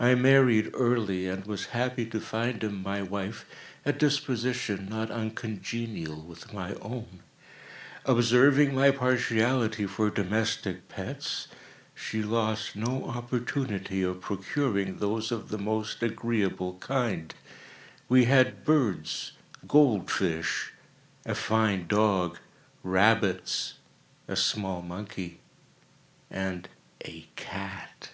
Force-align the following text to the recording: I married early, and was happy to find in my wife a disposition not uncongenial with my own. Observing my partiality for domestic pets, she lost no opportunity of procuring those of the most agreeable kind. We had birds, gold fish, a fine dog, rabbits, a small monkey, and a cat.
I 0.00 0.16
married 0.16 0.72
early, 0.74 1.28
and 1.28 1.46
was 1.46 1.66
happy 1.66 2.04
to 2.06 2.20
find 2.20 2.62
in 2.64 2.82
my 2.82 3.00
wife 3.00 3.46
a 3.86 3.92
disposition 3.92 4.88
not 4.90 5.10
uncongenial 5.10 6.20
with 6.20 6.52
my 6.52 6.74
own. 6.74 7.20
Observing 8.04 8.74
my 8.74 8.90
partiality 8.90 9.86
for 9.86 10.10
domestic 10.10 10.88
pets, 10.88 11.46
she 11.94 12.22
lost 12.24 12.74
no 12.76 13.04
opportunity 13.04 14.02
of 14.02 14.20
procuring 14.20 14.98
those 14.98 15.30
of 15.30 15.48
the 15.48 15.58
most 15.58 16.02
agreeable 16.02 16.74
kind. 16.80 17.32
We 18.08 18.24
had 18.24 18.64
birds, 18.64 19.32
gold 19.66 20.10
fish, 20.10 20.72
a 21.24 21.36
fine 21.36 21.86
dog, 21.86 22.38
rabbits, 22.82 23.74
a 24.26 24.34
small 24.36 24.82
monkey, 24.82 25.38
and 26.30 26.68
a 27.04 27.26
cat. 27.36 28.10